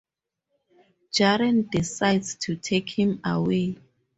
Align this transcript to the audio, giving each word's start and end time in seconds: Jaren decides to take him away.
Jaren 1.13 1.69
decides 1.69 2.33
to 2.33 2.55
take 2.55 2.89
him 2.89 3.19
away. 3.23 3.77